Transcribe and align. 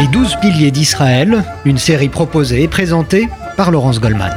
Les 0.00 0.08
douze 0.08 0.34
piliers 0.40 0.70
d'Israël, 0.70 1.44
une 1.66 1.76
série 1.76 2.08
proposée 2.08 2.62
et 2.62 2.68
présentée 2.68 3.28
par 3.58 3.70
Laurence 3.70 4.00
Goldman. 4.00 4.34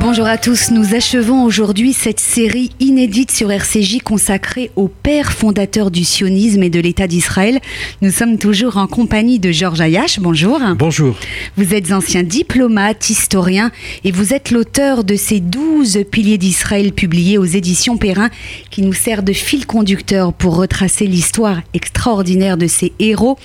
Bonjour 0.00 0.26
à 0.26 0.38
tous, 0.38 0.70
nous 0.70 0.94
achevons 0.94 1.42
aujourd'hui 1.42 1.92
cette 1.92 2.20
série 2.20 2.70
inédite 2.78 3.32
sur 3.32 3.50
RCJ 3.50 3.98
consacrée 4.04 4.70
au 4.76 4.86
père 4.86 5.32
fondateur 5.32 5.90
du 5.90 6.04
sionisme 6.04 6.62
et 6.62 6.70
de 6.70 6.78
l'État 6.78 7.08
d'Israël. 7.08 7.58
Nous 8.00 8.12
sommes 8.12 8.38
toujours 8.38 8.76
en 8.76 8.86
compagnie 8.86 9.40
de 9.40 9.50
Georges 9.50 9.80
Ayash. 9.80 10.20
Bonjour. 10.20 10.60
Bonjour. 10.78 11.16
Vous 11.56 11.74
êtes 11.74 11.90
ancien 11.90 12.22
diplomate, 12.22 13.10
historien 13.10 13.72
et 14.04 14.12
vous 14.12 14.32
êtes 14.32 14.52
l'auteur 14.52 15.02
de 15.02 15.16
ces 15.16 15.40
douze 15.40 15.98
piliers 16.08 16.38
d'Israël 16.38 16.92
publiés 16.92 17.36
aux 17.36 17.44
éditions 17.44 17.96
Perrin 17.96 18.30
qui 18.70 18.82
nous 18.82 18.94
sert 18.94 19.24
de 19.24 19.32
fil 19.32 19.66
conducteur 19.66 20.32
pour 20.32 20.56
retracer 20.56 21.08
l'histoire 21.08 21.60
extraordinaire 21.74 22.56
de 22.56 22.68
ces 22.68 22.92
héros. 23.00 23.36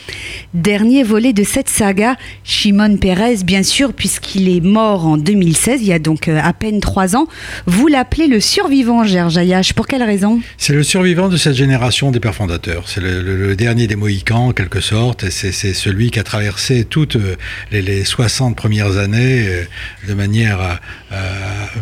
Dernier 0.54 1.02
volet 1.02 1.34
de 1.34 1.44
cette 1.44 1.70
saga, 1.70 2.16
Shimon 2.44 2.98
Peres, 2.98 3.44
bien 3.44 3.64
sûr, 3.64 3.92
puisqu'il 3.92 4.56
est 4.56 4.62
mort 4.64 5.08
en 5.08 5.18
2016, 5.18 5.82
il 5.82 5.88
y 5.88 5.94
a 5.94 6.00
donc 6.00 6.28
euh, 6.28 6.43
à 6.44 6.54
peine 6.54 6.80
trois 6.80 7.16
ans. 7.16 7.28
Vous 7.66 7.88
l'appelez 7.88 8.28
le 8.28 8.40
survivant, 8.40 9.04
Gerge 9.04 9.38
Ayash. 9.38 9.74
Pour 9.74 9.88
quelle 9.88 10.04
raison? 10.04 10.42
C'est 10.58 10.74
le 10.74 10.84
survivant 10.84 11.30
de 11.30 11.38
cette 11.38 11.56
génération 11.56 12.12
des 12.12 12.20
pères 12.20 12.36
fondateurs. 12.36 12.84
C'est 12.88 13.02
le, 13.02 13.56
dernier 13.56 13.88
des 13.88 13.96
Mohicans, 13.96 14.48
en 14.48 14.52
quelque 14.52 14.82
sorte. 14.82 15.30
C'est 15.30 15.52
celui 15.52 16.12
qui 16.12 16.20
a 16.20 16.24
traversé 16.24 16.86
toutes 16.86 17.16
euh, 17.16 17.36
les, 17.72 17.82
les 17.82 18.04
60 18.04 18.56
premières 18.56 18.98
années 18.98 19.48
euh, 19.48 19.64
de 20.08 20.14
manière, 20.14 20.60
euh, 20.62 20.74
euh, 21.14 21.34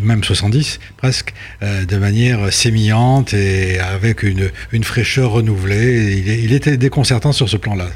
même 0.02 0.24
70 0.24 0.80
presque, 0.98 1.34
de 1.62 1.98
manière 1.98 2.52
sémillante 2.54 3.34
et 3.34 3.80
avec 3.80 4.24
une, 4.24 4.50
fraîcheur 4.84 5.32
renouvelée. 5.32 6.42
Il 6.44 6.54
était 6.54 6.78
déconcertant 6.78 7.32
sur 7.32 7.50
ce 7.50 7.58
plan-là. 7.58 7.88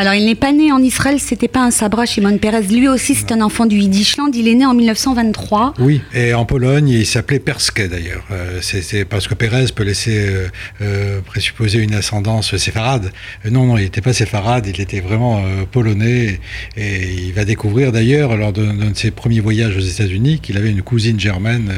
Alors, 0.00 0.14
il 0.14 0.24
n'est 0.26 0.36
pas 0.36 0.52
né 0.52 0.70
en 0.70 0.78
Israël, 0.80 1.18
c'était 1.18 1.48
pas 1.48 1.58
un 1.64 1.72
sabra, 1.72 2.06
Shimon 2.06 2.38
Peres. 2.38 2.60
Lui 2.70 2.86
aussi, 2.86 3.16
c'est 3.16 3.32
un 3.32 3.40
enfant 3.40 3.66
du 3.66 3.78
Yiddishland. 3.78 4.30
Il 4.32 4.46
est 4.46 4.54
né 4.54 4.64
en 4.64 4.72
1923. 4.72 5.74
Oui, 5.80 6.00
et 6.14 6.34
en 6.34 6.44
Pologne, 6.44 6.88
il 6.88 7.04
s'appelait 7.04 7.40
Persky 7.40 7.88
d'ailleurs. 7.88 8.24
Euh, 8.30 8.60
c'est- 8.62 9.04
parce 9.04 9.26
que 9.26 9.34
Pérez 9.34 9.64
peut 9.74 9.82
laisser 9.82 10.16
euh, 10.28 10.46
euh, 10.82 11.20
présupposer 11.22 11.80
une 11.80 11.94
ascendance 11.94 12.56
séfarade. 12.56 13.10
Non, 13.50 13.66
non, 13.66 13.76
il 13.76 13.82
n'était 13.82 14.00
pas 14.00 14.12
séfarade, 14.12 14.68
il 14.72 14.80
était 14.80 15.00
vraiment 15.00 15.42
polonais. 15.72 16.38
Et 16.76 17.08
il 17.26 17.32
va 17.32 17.44
découvrir 17.44 17.90
d'ailleurs, 17.90 18.36
lors 18.36 18.52
de- 18.52 18.66
de, 18.66 18.94
ses 18.94 19.10
premiers 19.10 19.40
voyages 19.40 19.76
aux 19.76 19.80
États-Unis, 19.80 20.38
qu'il 20.38 20.56
avait 20.58 20.70
une 20.70 20.82
cousine 20.82 21.18
germaine 21.18 21.72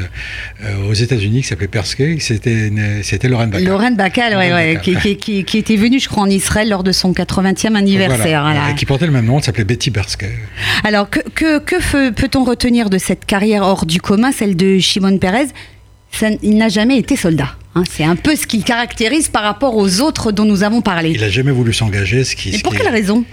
aux 0.87 0.93
États-Unis 0.93 1.41
qui 1.41 1.47
s'appelait 1.47 1.67
Persky. 1.67 2.19
C'était 2.19 3.27
Lorraine 3.27 3.49
Bacall. 3.49 3.67
Lorraine 3.67 3.95
Bacall, 3.95 4.35
ouais, 4.37 4.49
Lorraine 4.49 4.75
ouais, 4.75 4.81
qui, 4.83 4.93
Bacall. 4.93 5.15
qui- 5.15 5.17
qui- 5.17 5.43
qui 5.43 5.57
était 5.57 5.75
venue, 5.75 5.99
je 5.99 6.07
crois, 6.07 6.21
en 6.21 6.29
Israël 6.29 6.69
lors 6.69 6.83
de 6.83 6.91
son 6.91 7.13
80e 7.13 7.75
anniversaire. 7.75 8.10
Voilà. 8.17 8.41
voilà. 8.41 8.69
Et 8.71 8.75
qui 8.75 8.85
portait 8.85 9.05
le 9.05 9.11
même 9.11 9.25
nom, 9.25 9.37
elle 9.37 9.43
s'appelait 9.43 9.63
Betty 9.63 9.91
Persky. 9.91 10.25
Alors, 10.83 11.09
que, 11.09 11.19
que, 11.33 11.59
que 11.59 11.75
fe- 11.77 12.11
peut-on 12.11 12.43
retenir 12.43 12.89
de 12.89 12.97
cette 12.97 13.25
carrière 13.25 13.63
hors 13.63 13.85
du 13.85 13.99
commun, 14.01 14.31
celle 14.31 14.55
de 14.55 14.79
Shimon 14.79 15.17
Peres? 15.17 15.47
Ça- 16.11 16.29
Il 16.41 16.57
n'a 16.57 16.67
jamais 16.69 16.97
été 16.97 17.15
soldat. 17.15 17.55
hein. 17.75 17.83
C'est 17.89 18.03
un 18.03 18.15
peu 18.17 18.35
ce 18.35 18.45
qu'il 18.45 18.63
caractérise 18.63 19.29
par 19.29 19.43
rapport 19.43 19.77
aux 19.77 20.01
autres 20.01 20.31
dont 20.31 20.45
nous 20.45 20.63
avons 20.63 20.81
parlé. 20.81 21.11
Il 21.11 21.21
n'a 21.21 21.29
jamais 21.29 21.51
voulu 21.51 21.73
s'engager, 21.73 22.23
ce 22.25 22.35
qui. 22.35 22.51
Mais 22.51 22.57
ce 22.57 22.63
pour 22.63 22.73
qui- 22.73 22.79
quelle 22.79 22.91
raison? 22.91 23.23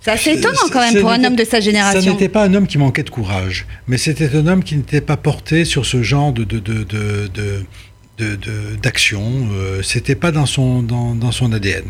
C'est 0.00 0.10
assez 0.10 0.30
étonnant 0.32 0.58
quand 0.70 0.80
même 0.80 1.00
pour 1.00 1.10
un 1.10 1.24
homme 1.24 1.36
de 1.36 1.44
sa 1.44 1.52
Ça 1.52 1.60
génération. 1.60 2.12
n'était 2.12 2.28
pas 2.28 2.44
un 2.44 2.52
homme 2.52 2.66
qui 2.66 2.76
manquait 2.76 3.04
de 3.04 3.08
courage, 3.10 3.64
mais 3.88 3.96
c'était 3.96 4.28
un 4.36 4.46
homme 4.48 4.62
qui 4.62 4.76
n'était 4.76 5.00
pas 5.00 5.16
porté 5.16 5.64
sur 5.64 5.86
ce 5.86 6.02
genre 6.02 6.32
de 6.34 6.44
de 6.44 6.58
de 6.58 6.82
de, 6.84 7.30
de- 7.32 7.64
de- 8.18 8.36
de- 8.36 8.76
d'action. 8.82 9.22
Euh, 9.52 9.80
c'était 9.82 10.14
pas 10.14 10.30
dans 10.30 10.44
son 10.44 10.82
dans, 10.82 11.14
dans 11.14 11.32
son 11.32 11.52
ADN. 11.54 11.84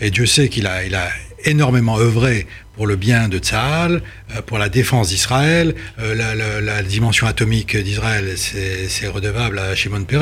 Et 0.00 0.10
Dieu 0.12 0.24
sait 0.26 0.48
qu'il 0.48 0.68
a 0.68 0.84
il 0.84 0.94
a 0.94 1.08
énormément 1.44 1.98
œuvré 1.98 2.46
pour 2.76 2.86
le 2.86 2.94
bien 2.94 3.28
de 3.28 3.38
Tzahal, 3.38 4.02
euh, 4.36 4.42
pour 4.42 4.56
la 4.58 4.68
défense 4.68 5.08
d'Israël, 5.08 5.74
euh, 5.98 6.14
la, 6.14 6.34
la- 6.36 6.60
la 6.60 6.82
dimension 6.82 7.26
atomique 7.26 7.76
d'Israël, 7.76 8.34
c'est 8.36 9.06
redevable 9.08 9.58
à 9.58 9.74
Shimon 9.74 10.04
Peres. 10.04 10.20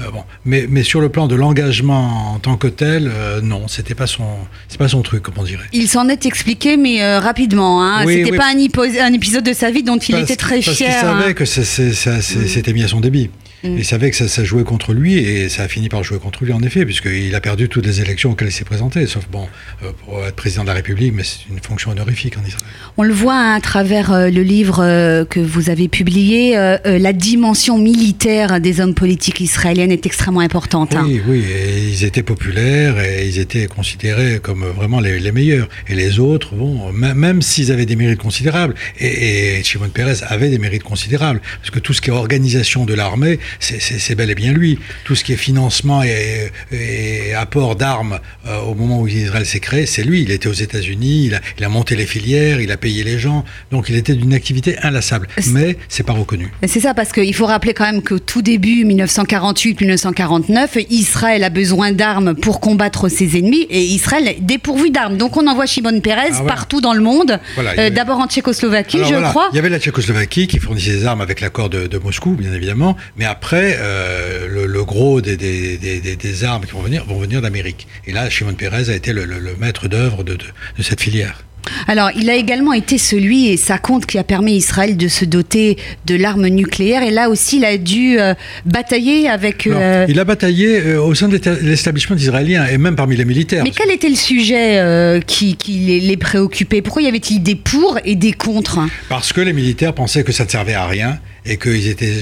Euh, 0.00 0.10
bon, 0.12 0.24
mais, 0.44 0.66
mais 0.68 0.82
sur 0.82 1.00
le 1.00 1.08
plan 1.10 1.28
de 1.28 1.36
l'engagement 1.36 2.32
en 2.34 2.38
tant 2.40 2.56
que 2.56 2.66
tel, 2.66 3.08
euh, 3.14 3.40
non, 3.40 3.68
c'était 3.68 3.94
pas 3.94 4.08
son, 4.08 4.26
c'est 4.68 4.78
pas 4.78 4.88
son 4.88 5.02
truc, 5.02 5.22
comme 5.22 5.34
on 5.36 5.44
dirait. 5.44 5.66
Il 5.72 5.88
s'en 5.88 6.08
est 6.08 6.26
expliqué, 6.26 6.76
mais 6.76 7.02
euh, 7.04 7.20
rapidement. 7.20 7.84
Hein. 7.84 8.04
Oui, 8.04 8.16
C'était 8.18 8.32
oui. 8.32 8.36
pas 8.36 8.46
un, 8.52 9.12
épisode 9.12 9.44
de 9.44 9.52
sa 9.52 9.70
vie 9.70 9.84
dont 9.84 9.98
il 9.98 10.12
Parce- 10.12 10.24
était 10.24 10.36
très 10.36 10.60
parce 10.60 10.76
fier. 10.76 10.88
qu'il 10.90 11.00
savait 11.00 11.24
hein. 11.30 11.32
que 11.34 11.44
c'était 11.44 12.72
mis 12.72 12.82
à 12.82 12.88
son 12.88 13.00
débit. 13.00 13.30
Mm. 13.64 13.78
Il 13.78 13.84
savait 13.84 14.10
que 14.10 14.16
ça, 14.16 14.28
ça 14.28 14.44
jouait 14.44 14.64
contre 14.64 14.92
lui 14.92 15.14
et 15.18 15.48
ça 15.48 15.62
a 15.62 15.68
fini 15.68 15.88
par 15.88 16.02
jouer 16.02 16.18
contre 16.18 16.44
lui 16.44 16.52
en 16.52 16.62
effet, 16.62 16.84
puisqu'il 16.84 17.34
a 17.34 17.40
perdu 17.40 17.68
toutes 17.68 17.86
les 17.86 18.00
élections 18.00 18.30
auxquelles 18.32 18.48
il 18.48 18.52
s'est 18.52 18.64
présenté, 18.64 19.06
sauf 19.06 19.26
bon, 19.30 19.46
euh, 19.82 19.90
pour 20.04 20.24
être 20.24 20.36
président 20.36 20.62
de 20.62 20.68
la 20.68 20.74
République, 20.74 21.12
mais 21.14 21.22
c'est 21.24 21.48
une 21.50 21.60
fonction 21.60 21.90
honorifique 21.90 22.36
en 22.38 22.46
Israël. 22.46 22.66
On 22.96 23.02
le 23.02 23.14
voit 23.14 23.34
hein, 23.34 23.54
à 23.54 23.60
travers 23.60 24.12
euh, 24.12 24.30
le 24.30 24.42
livre 24.42 24.80
euh, 24.82 25.24
que 25.24 25.40
vous 25.40 25.70
avez 25.70 25.88
publié, 25.88 26.56
la 26.84 27.12
dimension 27.12 27.78
militaire 27.78 28.60
des 28.60 28.80
hommes 28.80 28.94
politiques 28.94 29.40
israéliennes 29.40 29.90
est 29.90 30.06
extrêmement 30.06 30.40
importante. 30.40 30.94
hein. 30.94 31.04
Oui, 31.06 31.20
oui, 31.26 31.44
et 31.50 31.88
ils 31.88 32.04
étaient 32.04 32.22
populaires 32.22 33.00
et 33.00 33.26
ils 33.26 33.38
étaient 33.38 33.66
considérés 33.66 34.38
comme 34.42 34.64
vraiment 34.64 35.00
les, 35.00 35.18
les 35.18 35.32
meilleurs. 35.32 35.68
Et 35.88 35.94
les 35.94 36.18
autres, 36.18 36.54
bon, 36.54 36.92
même 36.92 37.42
s'ils 37.42 37.72
avaient 37.72 37.86
des 37.86 37.96
mérites 37.96 38.18
considérables, 38.20 38.74
et, 38.98 39.58
et 39.58 39.62
Shimon 39.64 39.88
Peres 39.88 40.22
avait 40.28 40.50
des 40.50 40.58
mérites 40.58 40.82
considérables, 40.82 41.40
parce 41.60 41.70
que 41.70 41.78
tout 41.78 41.92
ce 41.92 42.00
qui 42.00 42.10
est 42.10 42.12
organisation 42.12 42.84
de 42.84 42.94
l'armée, 42.94 43.38
c'est- 43.60 44.14
bel 44.16 44.30
et 44.30 44.34
bien 44.34 44.52
lui. 44.52 44.78
Tout 45.04 45.14
ce 45.14 45.24
qui 45.24 45.34
est 45.34 45.36
financement 45.36 46.02
et, 46.02 46.50
et 46.72 47.34
apport 47.34 47.76
d'armes 47.76 48.18
euh, 48.46 48.60
au 48.60 48.74
moment 48.74 49.00
où 49.00 49.08
Israël 49.08 49.44
s'est 49.44 49.60
créé, 49.60 49.84
c'est 49.84 50.02
lui. 50.04 50.22
Il 50.22 50.30
était 50.30 50.48
aux 50.48 50.52
États-Unis, 50.54 51.26
il 51.26 51.34
a, 51.34 51.40
il 51.58 51.64
a 51.64 51.68
monté 51.68 51.96
les 51.96 52.06
filières, 52.06 52.60
il 52.60 52.70
a 52.72 52.76
payé 52.78 53.04
les 53.04 53.18
gens, 53.18 53.44
donc 53.70 53.86
il 53.90 53.96
était 53.96 54.14
d'une 54.14 54.32
activité 54.32 54.76
inlassable. 54.82 55.28
Mais 55.48 55.76
c'est 55.88 56.02
pas 56.04 56.12
reconnu. 56.14 56.50
C'est 56.66 56.80
ça, 56.80 56.94
parce 56.94 57.12
qu'il 57.12 57.34
faut 57.34 57.46
rappeler 57.46 57.74
quand 57.74 57.84
même 57.84 58.02
qu'au 58.02 58.18
tout 58.18 58.42
début, 58.42 58.84
1948-1949, 58.84 60.86
Israël 60.90 61.44
a 61.44 61.50
besoin 61.50 61.92
d'armes 61.92 62.34
pour 62.34 62.60
combattre 62.60 63.08
ses 63.08 63.36
ennemis 63.38 63.66
et 63.70 63.82
Israël 63.82 64.28
est 64.28 64.40
dépourvu 64.40 64.90
d'armes. 64.90 65.16
Donc 65.16 65.36
on 65.36 65.46
envoie 65.46 65.66
Shimon 65.66 66.00
Peres 66.00 66.16
Ah, 66.18 66.28
voilà. 66.30 66.44
partout 66.46 66.80
dans 66.80 66.94
le 66.94 67.00
monde, 67.00 67.38
Voilà, 67.54 67.74
Euh, 67.78 67.90
d'abord 67.90 68.18
en 68.18 68.26
Tchécoslovaquie, 68.26 68.96
Alors 68.98 69.08
je 69.08 69.14
voilà, 69.14 69.28
crois. 69.28 69.48
Il 69.52 69.56
y 69.56 69.58
avait 69.58 69.68
la 69.68 69.78
Tchécoslovaquie 69.78 70.46
qui 70.46 70.58
fournissait 70.58 70.92
des 70.92 71.06
armes 71.06 71.20
avec 71.20 71.40
l'accord 71.40 71.68
de, 71.68 71.86
de 71.86 71.98
Moscou, 71.98 72.32
bien 72.32 72.52
évidemment, 72.52 72.96
mais 73.16 73.24
après, 73.24 73.35
euh, 73.52 74.66
le, 74.66 74.84
gros 74.84 75.20
des, 75.20 76.44
armes 76.44 76.64
qui 76.64 76.72
vont 76.72 76.82
venir 76.82 77.04
vont 77.04 77.18
venir 77.18 77.40
d'Amérique. 77.42 77.86
Et 78.06 78.12
là, 78.12 78.28
Shimon 78.30 78.54
Peres 78.54 78.90
a 78.90 78.94
été 78.94 79.12
le, 79.12 79.26
maître 79.58 79.88
d'œuvre 79.88 80.22
de 80.22 80.38
cette 80.82 81.00
filière. 81.00 81.46
Alors, 81.88 82.10
il 82.16 82.28
a 82.30 82.34
également 82.34 82.72
été 82.72 82.98
celui, 82.98 83.48
et 83.48 83.56
ça 83.56 83.78
compte, 83.78 84.06
qui 84.06 84.18
a 84.18 84.24
permis 84.24 84.52
à 84.52 84.56
Israël 84.56 84.96
de 84.96 85.08
se 85.08 85.24
doter 85.24 85.76
de 86.06 86.14
l'arme 86.14 86.46
nucléaire. 86.48 87.02
Et 87.02 87.10
là 87.10 87.28
aussi, 87.30 87.58
il 87.58 87.64
a 87.64 87.76
dû 87.76 88.18
euh, 88.18 88.34
batailler 88.64 89.28
avec... 89.28 89.66
Euh, 89.66 90.06
Il 90.08 90.18
a 90.20 90.24
bataillé 90.24 90.80
euh, 90.80 91.00
au 91.02 91.14
sein 91.14 91.28
de 91.28 91.34
l'éta- 91.34 91.56
l'établissement 91.60 92.16
israélien 92.16 92.66
et 92.66 92.78
même 92.78 92.96
parmi 92.96 93.16
les 93.16 93.24
militaires. 93.24 93.64
Mais 93.64 93.70
quel 93.70 93.90
était 93.90 94.08
le 94.08 94.14
sujet 94.16 95.20
qui, 95.26 95.56
qui 95.56 95.72
les, 95.72 96.00
les 96.00 96.16
préoccupait? 96.16 96.82
Pourquoi 96.82 97.02
y 97.02 97.06
avait-il 97.08 97.42
des 97.42 97.54
pour 97.54 97.98
et 98.04 98.14
des 98.16 98.32
contre? 98.32 98.80
Parce 99.08 99.32
que 99.32 99.40
les 99.40 99.52
militaires 99.52 99.94
pensaient 99.94 100.24
que 100.24 100.32
ça 100.32 100.44
ne 100.44 100.50
servait 100.50 100.74
à 100.74 100.86
rien 100.86 101.18
et 101.44 101.56
qu'ils 101.58 101.88
étaient 101.88 102.12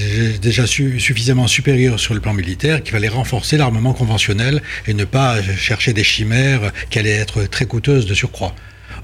déjà 0.41 0.67
su- 0.67 0.99
suffisamment 0.99 1.47
supérieurs 1.47 1.99
sur 1.99 2.13
le 2.13 2.19
plan 2.19 2.33
militaire 2.33 2.83
qu'il 2.83 2.91
fallait 2.91 3.07
renforcer 3.07 3.57
l'armement 3.57 3.93
conventionnel 3.93 4.61
et 4.87 4.93
ne 4.93 5.05
pas 5.05 5.41
chercher 5.57 5.93
des 5.93 6.03
chimères 6.03 6.71
qui 6.89 6.99
allaient 6.99 7.09
être 7.09 7.43
très 7.49 7.65
coûteuses 7.65 8.05
de 8.05 8.13
surcroît. 8.13 8.53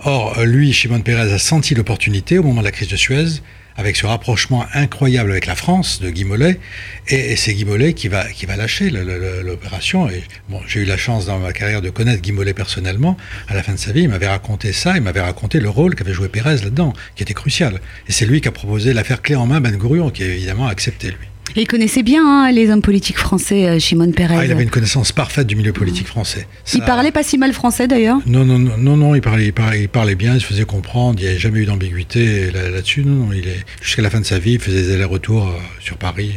Or, 0.03 0.44
lui, 0.45 0.73
Shimon 0.73 1.01
Peres 1.01 1.31
a 1.31 1.38
senti 1.38 1.75
l'opportunité 1.75 2.39
au 2.39 2.44
moment 2.44 2.62
de 2.62 2.66
la 2.66 2.72
crise 2.72 2.88
de 2.88 2.95
Suez, 2.95 3.41
avec 3.78 3.95
ce 3.95 4.07
rapprochement 4.07 4.66
incroyable 4.73 5.29
avec 5.29 5.45
la 5.45 5.56
France 5.56 6.01
de 6.01 6.09
Guy 6.09 6.23
Mollet, 6.23 6.59
et, 7.07 7.35
c'est 7.35 7.53
Guy 7.53 7.66
Mollet 7.66 7.94
qui 7.94 8.07
va, 8.07 8.25
qui 8.25 8.47
va 8.47 8.56
lâcher 8.56 8.89
l'opération. 8.89 10.09
Bon, 10.50 10.59
j'ai 10.67 10.79
eu 10.79 10.85
la 10.85 10.97
chance 10.97 11.28
dans 11.28 11.38
ma 11.38 11.53
carrière 11.53 11.83
de 11.83 11.92
connaître 11.92 12.19
Guy 12.19 12.31
Mollet 12.31 12.56
personnellement. 12.56 13.15
À 13.48 13.53
la 13.53 13.62
fin 13.62 13.74
de 13.74 13.77
sa 13.77 13.92
vie, 13.92 14.01
il 14.01 14.09
m'avait 14.09 14.27
raconté 14.27 14.74
ça, 14.74 14.95
il 14.95 15.03
m'avait 15.03 15.21
raconté 15.21 15.59
le 15.59 15.69
rôle 15.69 15.94
qu'avait 15.94 16.13
joué 16.13 16.30
Pérez 16.30 16.56
là-dedans, 16.63 16.94
qui 17.15 17.21
était 17.21 17.36
crucial. 17.36 17.80
Et 18.07 18.12
c'est 18.12 18.25
lui 18.25 18.42
qui 18.42 18.47
a 18.47 18.51
proposé 18.51 18.94
l'affaire 18.94 19.21
clé 19.21 19.36
en 19.36 19.45
main 19.45 19.62
Ben 19.62 19.77
Gurion, 19.77 20.09
qui 20.09 20.24
a 20.24 20.27
évidemment 20.27 20.65
accepté 20.68 21.09
lui. 21.09 21.27
Et 21.56 21.62
il 21.62 21.68
connaissait 21.68 22.03
bien 22.03 22.24
hein, 22.25 22.51
les 22.51 22.69
hommes 22.69 22.81
politiques 22.81 23.18
français, 23.18 23.68
euh, 23.68 23.80
Shimon 23.80 24.12
Peres. 24.12 24.31
Ah, 24.38 24.45
il 24.45 24.51
avait 24.51 24.63
une 24.63 24.69
connaissance 24.69 25.12
parfaite 25.12 25.48
du 25.48 25.56
milieu 25.56 25.74
politique 25.74 26.07
français. 26.07 26.48
Il 26.74 26.81
parlait 26.81 27.12
pas 27.12 27.24
si 27.24 27.38
mal 27.38 27.53
français 27.53 27.88
d'ailleurs? 27.88 28.19
Non, 28.25 28.45
non, 28.45 28.57
non, 28.59 28.77
non, 28.77 28.98
non, 28.98 29.15
il 29.15 29.21
parlait, 29.21 29.45
il 29.48 29.53
parlait, 29.53 29.81
il 29.81 29.89
parlait 29.89 30.15
bien, 30.15 30.36
il 30.36 30.42
se 30.42 30.45
faisait 30.45 30.65
comprendre, 30.65 31.19
il 31.19 31.24
n'y 31.24 31.30
avait 31.30 31.39
jamais 31.39 31.59
eu 31.59 31.65
d'ambiguïté 31.65 32.51
là- 32.51 32.69
là-dessus. 32.69 33.03
non, 33.03 33.25
non, 33.27 33.33
il 33.33 33.48
est 33.48 33.65
jusqu'à 33.81 34.01
la 34.01 34.09
fin 34.09 34.19
de 34.19 34.25
sa 34.25 34.39
vie, 34.39 34.53
il 34.53 34.59
faisait 34.59 34.81
des 34.83 34.94
allers-retours 34.94 35.48
euh, 35.48 35.59
sur 35.80 35.98
Paris. 35.98 36.31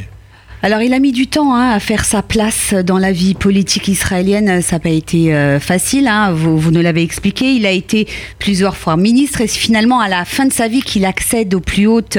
Alors 0.64 0.80
il 0.80 0.94
a 0.94 0.98
mis 0.98 1.12
du 1.12 1.26
temps 1.26 1.54
hein, 1.54 1.72
à 1.72 1.78
faire 1.78 2.06
sa 2.06 2.22
place 2.22 2.72
dans 2.72 2.96
la 2.96 3.12
vie 3.12 3.34
politique 3.34 3.86
israélienne. 3.86 4.62
Ça 4.62 4.76
n'a 4.76 4.80
pas 4.80 4.88
été 4.88 5.34
euh, 5.34 5.60
facile, 5.60 6.08
hein, 6.08 6.32
vous, 6.32 6.56
vous 6.56 6.70
nous 6.70 6.80
l'avez 6.80 7.02
expliqué. 7.02 7.52
Il 7.52 7.66
a 7.66 7.70
été 7.70 8.08
plusieurs 8.38 8.74
fois 8.74 8.96
ministre 8.96 9.42
et 9.42 9.46
c'est 9.46 9.58
finalement 9.58 10.00
à 10.00 10.08
la 10.08 10.24
fin 10.24 10.46
de 10.46 10.52
sa 10.54 10.66
vie 10.66 10.80
qu'il 10.80 11.04
accède 11.04 11.52
aux 11.52 11.60
plus 11.60 11.86
hautes 11.86 12.16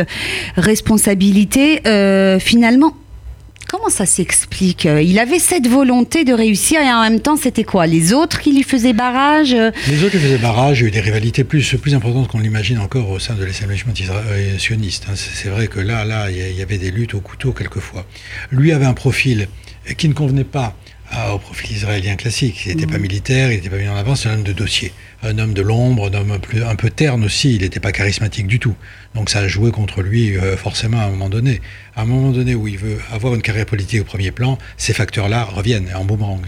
responsabilités. 0.57 1.81
Euh, 1.87 2.37
finalement, 2.37 2.93
comment 3.75 3.89
ça 3.89 4.05
s'explique 4.05 4.85
Il 4.85 5.19
avait 5.19 5.39
cette 5.39 5.67
volonté 5.67 6.23
de 6.23 6.33
réussir 6.33 6.79
et 6.79 6.89
en 6.91 7.01
même 7.01 7.19
temps, 7.19 7.35
c'était 7.35 7.65
quoi 7.65 7.87
Les 7.87 8.13
autres 8.13 8.39
qui 8.39 8.53
lui 8.53 8.63
faisaient 8.63 8.93
barrage 8.93 9.53
Les 9.87 10.03
autres 10.03 10.11
qui 10.11 10.19
faisaient 10.19 10.37
barrage, 10.37 10.79
il 10.79 10.83
y 10.83 10.85
a 10.85 10.87
eu 10.87 10.91
des 10.91 11.01
rivalités 11.01 11.43
plus, 11.43 11.75
plus 11.75 11.93
importantes 11.93 12.29
qu'on 12.29 12.39
l'imagine 12.39 12.79
encore 12.79 13.09
au 13.09 13.19
sein 13.19 13.33
de 13.33 13.43
l'établissement 13.43 13.93
euh, 13.99 14.57
sioniste. 14.57 15.07
Hein. 15.09 15.15
C'est 15.15 15.49
vrai 15.49 15.67
que 15.67 15.81
là, 15.81 16.05
là, 16.05 16.31
il 16.31 16.57
y 16.57 16.61
avait 16.61 16.77
des 16.77 16.89
luttes 16.89 17.15
au 17.15 17.19
couteau 17.19 17.51
quelquefois. 17.51 18.05
Lui 18.49 18.71
avait 18.71 18.85
un 18.85 18.93
profil 18.93 19.49
qui 19.97 20.07
ne 20.07 20.13
convenait 20.13 20.45
pas 20.45 20.77
au 21.33 21.37
profil 21.37 21.71
israélien 21.71 22.15
classique. 22.15 22.65
Il 22.65 22.75
n'était 22.75 22.91
pas 22.91 22.97
militaire, 22.97 23.51
il 23.51 23.55
n'était 23.55 23.69
pas 23.69 23.77
mis 23.77 23.87
en 23.87 23.95
avant, 23.95 24.15
c'est 24.15 24.29
un 24.29 24.35
homme 24.35 24.43
de 24.43 24.53
dossier. 24.53 24.91
Un 25.23 25.37
homme 25.39 25.53
de 25.53 25.61
l'ombre, 25.61 26.09
un 26.09 26.13
homme 26.13 26.31
un 26.31 26.39
peu, 26.39 26.65
un 26.65 26.75
peu 26.75 26.89
terne 26.89 27.23
aussi, 27.23 27.55
il 27.55 27.61
n'était 27.61 27.79
pas 27.79 27.91
charismatique 27.91 28.47
du 28.47 28.59
tout. 28.59 28.75
Donc 29.13 29.29
ça 29.29 29.39
a 29.39 29.47
joué 29.47 29.71
contre 29.71 30.01
lui 30.01 30.37
euh, 30.37 30.57
forcément 30.57 30.99
à 30.99 31.05
un 31.05 31.09
moment 31.09 31.29
donné. 31.29 31.61
À 31.95 32.01
un 32.01 32.05
moment 32.05 32.31
donné 32.31 32.55
où 32.55 32.67
il 32.67 32.77
veut 32.77 32.99
avoir 33.11 33.35
une 33.35 33.41
carrière 33.41 33.65
politique 33.65 34.01
au 34.01 34.05
premier 34.05 34.31
plan, 34.31 34.57
ces 34.77 34.93
facteurs-là 34.93 35.43
reviennent 35.43 35.89
en 35.95 36.03
boomerang. 36.05 36.45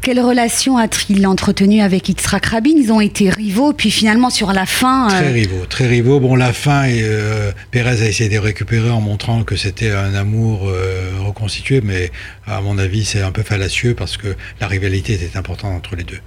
Quelle 0.00 0.20
relation 0.20 0.76
a-t-il 0.76 1.26
entretenu 1.26 1.80
avec 1.80 2.08
Yitzhak 2.08 2.46
Rabin? 2.46 2.74
Ils 2.76 2.92
ont 2.92 3.00
été 3.00 3.30
rivaux, 3.30 3.72
puis 3.72 3.90
finalement 3.90 4.30
sur 4.30 4.52
la 4.52 4.66
fin. 4.66 5.08
Très 5.08 5.28
euh, 5.28 5.32
rivaux, 5.32 5.66
très 5.68 5.86
rivaux. 5.86 6.20
Bon, 6.20 6.34
la 6.34 6.52
fin, 6.52 6.88
euh, 6.88 7.52
Pérez 7.70 8.02
a 8.02 8.08
essayé 8.08 8.30
de 8.30 8.38
récupérer 8.38 8.90
en 8.90 9.00
montrant 9.00 9.42
que 9.44 9.56
c'était 9.56 9.90
un 9.90 10.14
amour 10.14 10.70
reconstitué, 11.20 11.80
mais 11.82 12.10
à 12.46 12.60
mon 12.60 12.78
avis, 12.78 13.04
c'est 13.04 13.22
un 13.22 13.32
peu 13.32 13.42
fallacieux 13.42 13.94
parce 13.94 14.16
que 14.16 14.34
la 14.60 14.66
rivalité 14.66 15.14
était 15.14 15.36
importante 15.36 15.74
entre 15.74 15.96
les 15.96 16.04
deux 16.04 16.20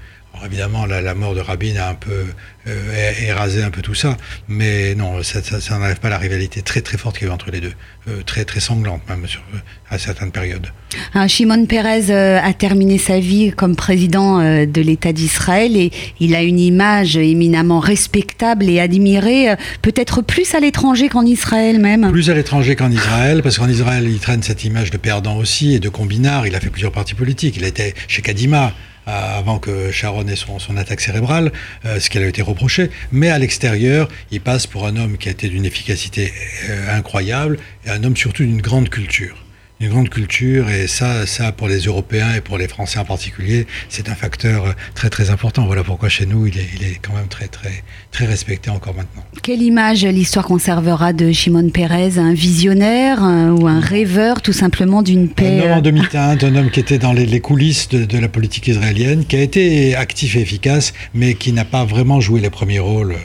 évidemment, 0.45 0.85
la, 0.85 1.15
mort 1.15 1.35
de 1.35 1.41
Rabin 1.41 1.75
a 1.77 1.89
un 1.89 1.95
peu 1.95 2.25
euh, 2.67 3.11
érasé 3.25 3.63
un 3.63 3.71
peu 3.71 3.81
tout 3.81 3.95
ça, 3.95 4.17
mais 4.47 4.95
non, 4.95 5.23
ça, 5.23 5.39
n'enlève 5.77 5.99
pas 5.99 6.09
la 6.09 6.17
rivalité 6.17 6.61
très 6.61 6.81
très 6.81 6.97
forte 6.97 7.17
qu'il 7.17 7.27
y 7.27 7.29
a 7.29 7.31
eu 7.31 7.33
entre 7.33 7.51
les 7.51 7.61
deux, 7.61 7.73
euh, 8.07 8.21
très 8.25 8.45
très 8.45 8.59
sanglante 8.59 9.01
même 9.07 9.25
sur, 9.27 9.41
à 9.89 9.97
certaines 9.97 10.31
périodes. 10.31 10.67
Un 11.13 11.27
Shimon 11.27 11.65
Peres 11.65 12.09
euh, 12.09 12.39
a 12.41 12.53
terminé 12.53 12.97
sa 12.97 13.19
vie 13.19 13.51
comme 13.51 13.75
président 13.75 14.39
de 14.39 14.81
l'État 14.81 15.13
d'Israël 15.13 15.75
et 15.75 15.91
il 16.19 16.35
a 16.35 16.41
une 16.41 16.59
image 16.59 17.17
éminemment 17.17 17.79
respectable 17.79 18.69
et 18.69 18.79
admirée, 18.79 19.55
peut-être 19.81 20.21
plus 20.21 20.53
à 20.55 20.59
l'étranger 20.59 21.09
qu'en 21.09 21.25
Israël 21.25 21.79
même. 21.79 22.11
Plus 22.11 22.29
à 22.29 22.33
l'étranger 22.33 22.75
qu'en 22.75 22.91
Israël, 22.91 23.41
parce 23.41 23.57
qu'en 23.57 23.69
Israël, 23.69 24.07
il 24.07 24.19
traîne 24.19 24.43
cette 24.43 24.63
image 24.63 24.91
de 24.91 24.97
perdant 24.97 25.37
aussi 25.37 25.73
et 25.73 25.79
de 25.79 25.89
combinard. 25.89 26.47
Il 26.47 26.55
a 26.55 26.59
fait 26.59 26.69
plusieurs 26.69 26.91
partis 26.91 27.15
politiques. 27.15 27.55
Il 27.57 27.63
a 27.63 27.67
été 27.67 27.93
chez 28.07 28.21
Kadima, 28.21 28.73
avant 29.09 29.59
que 29.59 29.91
Sharon 29.91 30.27
ait 30.27 30.35
son, 30.35 30.77
attaque 30.77 31.01
cérébrale, 31.01 31.51
euh, 31.85 31.99
ce 31.99 32.09
qui 32.09 32.17
a 32.17 32.27
été 32.27 32.41
reproché. 32.41 32.89
Mais 33.11 33.29
à 33.29 33.39
l'extérieur, 33.39 34.07
il 34.31 34.41
passe 34.41 34.67
pour 34.67 34.85
un 34.87 34.95
homme 34.97 35.17
qui 35.17 35.29
a 35.29 35.31
été 35.31 35.49
d'une 35.49 35.65
efficacité 35.65 36.31
euh, 36.69 36.97
incroyable 36.97 37.57
et 37.85 37.89
un 37.89 38.03
homme 38.03 38.15
surtout 38.15 38.43
d'une 38.43 38.61
grande 38.61 38.89
culture 38.89 39.35
une 39.79 39.89
grande 39.89 40.09
culture 40.09 40.69
et 40.69 40.87
ça, 40.87 41.25
ça 41.25 41.51
pour 41.53 41.69
les 41.69 41.79
Européens 41.79 42.33
et 42.35 42.41
pour 42.41 42.57
les 42.57 42.67
Français 42.67 42.99
en 42.99 43.05
particulier, 43.05 43.65
c'est 43.87 44.09
un 44.09 44.15
facteur 44.15 44.75
très 44.93 45.09
très 45.09 45.29
important. 45.29 45.65
Voilà 45.65 45.83
pourquoi 45.83 46.09
chez 46.09 46.25
nous, 46.25 46.47
il 46.47 46.57
est, 46.57 46.67
il 46.75 46.83
est 46.83 46.99
quand 47.01 47.13
même 47.13 47.27
très 47.27 47.47
très 47.47 47.83
très 48.11 48.25
respecté 48.25 48.69
encore 48.69 48.93
maintenant. 48.93 49.23
Quelle 49.41 49.61
image 49.61 50.03
l'histoire 50.05 50.45
conservera 50.45 51.13
de 51.13 51.31
Shimon 51.31 51.69
Peres 51.69 52.19
Un 52.19 52.33
visionnaire 52.33 53.19
ou 53.21 53.67
un 53.67 53.79
rêveur 53.79 54.41
tout 54.41 54.53
simplement 54.53 55.01
d'une 55.01 55.29
paix 55.29 55.61
Un 55.61 55.65
homme 55.65 55.77
en 55.77 55.81
demi-teinte, 55.81 56.43
un 56.43 56.55
homme 56.55 56.71
qui 56.71 56.81
était 56.81 56.97
dans 56.97 57.13
les, 57.13 57.39
coulisses 57.39 57.87
de, 57.87 58.03
de, 58.03 58.17
la 58.17 58.27
politique 58.27 58.67
israélienne, 58.67 59.25
qui 59.25 59.37
a 59.37 59.41
été 59.41 59.95
actif 59.95 60.35
et 60.35 60.41
efficace, 60.41 60.93
mais 61.13 61.35
qui 61.35 61.53
n'a 61.53 61.65
pas 61.65 61.85
vraiment 61.85 62.19
joué 62.19 62.41
les 62.41 62.49
premiers 62.49 62.79
rôles 62.79 63.15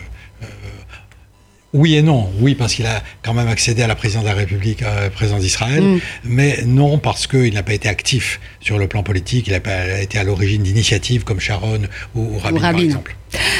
oui 1.74 1.96
et 1.96 2.02
non. 2.02 2.28
Oui, 2.40 2.54
parce 2.54 2.72
qu'il 2.72 2.86
a 2.86 3.02
quand 3.22 3.34
même 3.34 3.48
accédé 3.48 3.82
à 3.82 3.88
la 3.88 3.96
présidence 3.96 4.22
de 4.22 4.28
la 4.28 4.34
République, 4.34 4.82
euh, 4.82 5.10
président 5.10 5.38
d'Israël. 5.38 5.82
Mm. 5.82 6.00
Mais 6.24 6.58
non, 6.64 6.98
parce 6.98 7.26
qu'il 7.26 7.52
n'a 7.52 7.64
pas 7.64 7.74
été 7.74 7.88
actif 7.88 8.40
sur 8.60 8.78
le 8.78 8.86
plan 8.86 9.02
politique. 9.02 9.48
Il 9.48 9.52
n'a 9.52 9.60
pas 9.60 10.00
été 10.00 10.16
à 10.18 10.24
l'origine 10.24 10.62
d'initiatives 10.62 11.24
comme 11.24 11.40
Sharon 11.40 11.80
ou, 12.14 12.38
Rabin, 12.38 12.60
par 12.60 12.78
exemple. 12.78 13.16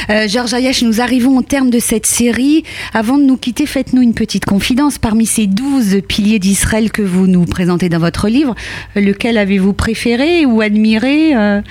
Euh, 0.09 0.29
Georges 0.29 0.53
Ayash, 0.53 0.81
nous 0.81 1.01
arrivons 1.01 1.37
au 1.37 1.41
terme 1.41 1.69
de 1.69 1.79
cette 1.79 2.05
série. 2.05 2.63
Avant 2.93 3.17
de 3.17 3.23
nous 3.23 3.35
quitter, 3.35 3.65
faites-nous 3.65 4.01
une 4.01 4.13
petite 4.13 4.45
confidence. 4.45 4.97
Parmi 4.97 5.25
ces 5.25 5.45
douze 5.45 5.97
piliers 6.07 6.39
d'Israël 6.39 6.91
que 6.91 7.01
vous 7.01 7.27
nous 7.27 7.43
présentez 7.43 7.89
dans 7.89 7.99
votre 7.99 8.29
livre, 8.29 8.55
lequel 8.95 9.37
avez-vous 9.37 9.73
préféré 9.73 10.45
ou 10.45 10.61
admiré 10.61 11.35
euh, 11.35 11.61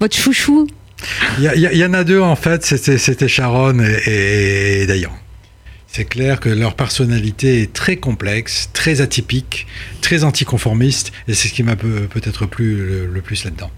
Votre 0.00 0.16
chouchou? 0.16 0.66
Il 1.38 1.44
y, 1.44 1.84
en 1.84 1.92
a 1.92 2.04
deux, 2.04 2.20
en 2.20 2.36
fait. 2.36 2.64
C'était 2.64 3.28
Sharon 3.28 3.78
et, 3.80 4.80
et 4.82 4.86
Dayan. 4.86 5.12
C'est 5.90 6.04
clair 6.04 6.38
que 6.38 6.50
leur 6.50 6.74
personnalité 6.74 7.62
est 7.62 7.72
très 7.72 7.96
complexe, 7.96 8.68
très 8.74 9.00
atypique, 9.00 9.66
très 10.02 10.22
anticonformiste, 10.22 11.12
et 11.26 11.34
c'est 11.34 11.48
ce 11.48 11.54
qui 11.54 11.62
m'a 11.62 11.76
peut-être 11.76 12.44
plu 12.44 13.08
le, 13.10 13.20
plus 13.22 13.44
là-dedans. 13.44 13.70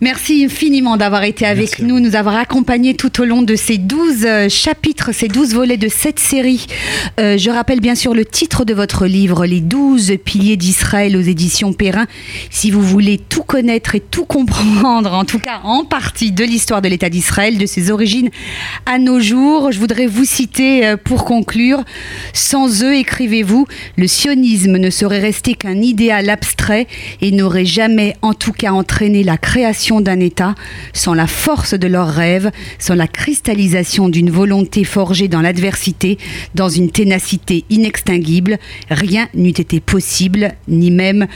Merci 0.00 0.44
infiniment 0.44 0.96
d'avoir 0.96 1.24
été 1.24 1.44
avec 1.44 1.80
nous, 1.80 1.98
nous 1.98 2.14
avoir 2.14 2.36
accompagnés 2.36 2.94
tout 2.94 3.20
au 3.20 3.24
long 3.24 3.42
de 3.42 3.56
ces 3.56 3.78
12 3.78 4.24
euh, 4.24 4.48
chapitres, 4.48 5.12
ces 5.12 5.26
12 5.26 5.54
volets 5.54 5.76
de 5.76 5.88
cette 5.88 6.20
série. 6.20 6.66
Euh, 7.18 7.36
je 7.36 7.50
rappelle 7.50 7.80
bien 7.80 7.96
sûr 7.96 8.14
le 8.14 8.24
titre 8.24 8.64
de 8.64 8.72
votre 8.72 9.06
livre, 9.06 9.44
Les 9.44 9.60
12 9.60 10.18
piliers 10.24 10.56
d'Israël 10.56 11.16
aux 11.16 11.20
éditions 11.20 11.72
Perrin. 11.72 12.06
Si 12.48 12.70
vous 12.70 12.82
voulez 12.82 13.18
tout 13.18 13.42
connaître 13.42 13.96
et 13.96 14.00
tout 14.00 14.24
comprendre, 14.24 15.12
en 15.12 15.24
tout 15.24 15.40
cas 15.40 15.60
en 15.64 15.84
partie 15.84 16.30
de 16.30 16.44
l'histoire 16.44 16.80
de 16.80 16.88
l'État 16.88 17.10
d'Israël, 17.10 17.58
de 17.58 17.66
ses 17.66 17.90
origines 17.90 18.30
à 18.86 18.98
nos 18.98 19.18
jours, 19.18 19.72
je 19.72 19.80
voudrais 19.80 20.06
vous 20.06 20.24
citer 20.24 20.86
euh, 20.86 20.96
pour 20.96 21.24
conclure 21.24 21.55
sans 22.32 22.82
eux, 22.82 22.94
écrivez-vous, 22.94 23.66
le 23.96 24.06
sionisme 24.06 24.76
ne 24.76 24.90
serait 24.90 25.20
resté 25.20 25.54
qu'un 25.54 25.80
idéal 25.80 26.30
abstrait 26.30 26.86
et 27.20 27.32
n'aurait 27.32 27.64
jamais 27.64 28.14
en 28.22 28.34
tout 28.34 28.52
cas 28.52 28.72
entraîné 28.72 29.22
la 29.22 29.36
création 29.36 30.00
d'un 30.00 30.20
État 30.20 30.54
sans 30.92 31.14
la 31.14 31.26
force 31.26 31.74
de 31.74 31.86
leurs 31.86 32.08
rêves, 32.08 32.50
sans 32.78 32.94
la 32.94 33.06
cristallisation 33.06 34.08
d'une 34.08 34.30
volonté 34.30 34.84
forgée 34.84 35.28
dans 35.28 35.40
l'adversité, 35.40 36.18
dans 36.54 36.68
une 36.68 36.90
ténacité 36.90 37.64
inextinguible. 37.70 38.58
Rien 38.90 39.28
n'eût 39.34 39.50
été 39.50 39.80
possible, 39.80 40.52
ni 40.68 40.90
même 40.90 41.26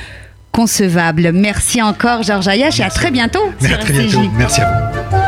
concevable. 0.53 1.31
Merci 1.33 1.81
encore 1.81 2.23
Georges 2.23 2.49
Ayash 2.49 2.81
et 2.81 2.85
à 2.85 2.91
très 2.91 3.11
bientôt. 3.11 3.51
Merci 3.61 4.61
à 4.61 5.09
vous. 5.11 5.20